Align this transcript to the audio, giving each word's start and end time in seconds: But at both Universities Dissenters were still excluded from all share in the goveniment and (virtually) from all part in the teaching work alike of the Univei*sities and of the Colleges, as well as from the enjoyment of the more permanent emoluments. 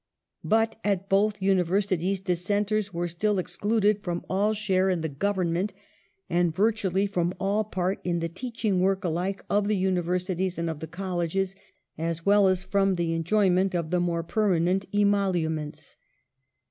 But 0.43 0.77
at 0.83 1.09
both 1.09 1.39
Universities 1.43 2.19
Dissenters 2.19 2.91
were 2.91 3.07
still 3.07 3.37
excluded 3.37 4.01
from 4.03 4.25
all 4.27 4.55
share 4.55 4.89
in 4.89 5.01
the 5.01 5.09
goveniment 5.09 5.73
and 6.27 6.55
(virtually) 6.55 7.05
from 7.05 7.35
all 7.39 7.63
part 7.63 7.99
in 8.03 8.17
the 8.19 8.27
teaching 8.27 8.79
work 8.79 9.03
alike 9.03 9.45
of 9.47 9.67
the 9.67 9.79
Univei*sities 9.79 10.57
and 10.57 10.71
of 10.71 10.79
the 10.79 10.87
Colleges, 10.87 11.55
as 11.99 12.25
well 12.25 12.47
as 12.47 12.63
from 12.63 12.95
the 12.95 13.13
enjoyment 13.13 13.75
of 13.75 13.91
the 13.91 13.99
more 13.99 14.23
permanent 14.23 14.85
emoluments. 14.91 15.97